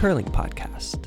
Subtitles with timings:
[0.00, 0.98] curling podcast.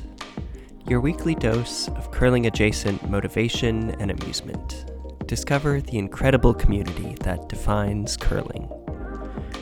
[0.88, 4.83] Your weekly dose of curling adjacent motivation and amusement.
[5.26, 8.70] Discover the incredible community that defines curling.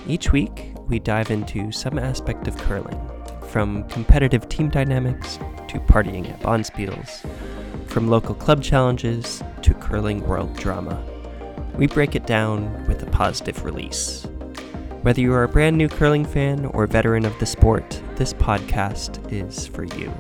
[0.09, 3.01] Each week, we dive into some aspect of curling,
[3.49, 5.37] from competitive team dynamics
[5.69, 7.25] to partying at Bonspiels,
[7.87, 11.01] from local club challenges to curling world drama.
[11.77, 14.25] We break it down with a positive release.
[15.03, 19.33] Whether you are a brand new curling fan or veteran of the sport, this podcast
[19.33, 20.13] is for you.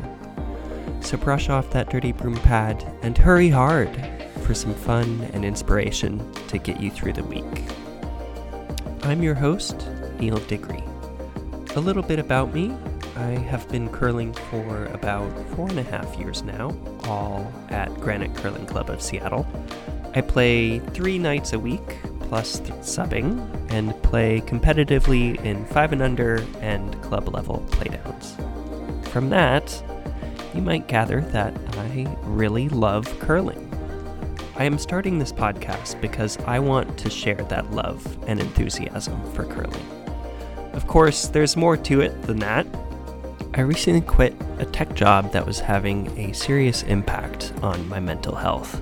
[1.00, 3.90] So brush off that dirty broom pad and hurry hard
[4.42, 7.44] for some fun and inspiration to get you through the week.
[9.02, 10.82] I'm your host, Neal Digre.
[11.76, 12.76] A little bit about me
[13.16, 18.34] I have been curling for about four and a half years now, all at Granite
[18.36, 19.46] Curling Club of Seattle.
[20.14, 26.44] I play three nights a week, plus subbing, and play competitively in 5 and under
[26.60, 28.36] and club level playdowns.
[29.08, 29.82] From that,
[30.54, 33.71] you might gather that I really love curling.
[34.54, 39.44] I am starting this podcast because I want to share that love and enthusiasm for
[39.44, 39.86] curling.
[40.74, 42.66] Of course, there's more to it than that.
[43.54, 48.34] I recently quit a tech job that was having a serious impact on my mental
[48.34, 48.80] health.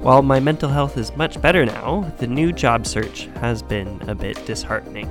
[0.00, 4.14] While my mental health is much better now, the new job search has been a
[4.14, 5.10] bit disheartening.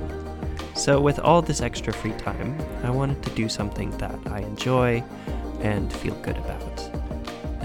[0.74, 5.04] So, with all this extra free time, I wanted to do something that I enjoy
[5.60, 7.15] and feel good about.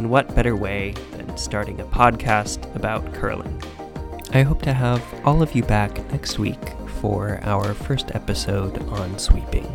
[0.02, 3.62] And what better way than starting a podcast about curling?
[4.34, 6.58] I hope to have all of you back next week
[7.00, 9.66] for our first episode on sweeping,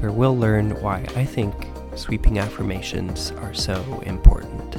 [0.00, 1.54] where we'll learn why I think
[1.94, 4.78] sweeping affirmations are so important.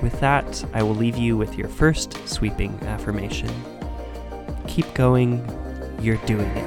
[0.00, 3.50] With that, I will leave you with your first sweeping affirmation.
[4.66, 5.46] Keep going,
[6.00, 6.63] you're doing it.